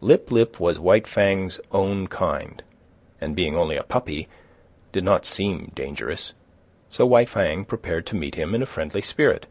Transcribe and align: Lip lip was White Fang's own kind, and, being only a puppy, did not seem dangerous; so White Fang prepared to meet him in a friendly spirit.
Lip 0.00 0.32
lip 0.32 0.58
was 0.58 0.80
White 0.80 1.06
Fang's 1.06 1.60
own 1.70 2.08
kind, 2.08 2.60
and, 3.20 3.36
being 3.36 3.56
only 3.56 3.76
a 3.76 3.84
puppy, 3.84 4.26
did 4.90 5.04
not 5.04 5.24
seem 5.24 5.70
dangerous; 5.76 6.32
so 6.90 7.06
White 7.06 7.28
Fang 7.28 7.64
prepared 7.64 8.04
to 8.06 8.16
meet 8.16 8.34
him 8.34 8.52
in 8.52 8.62
a 8.62 8.66
friendly 8.66 9.00
spirit. 9.00 9.46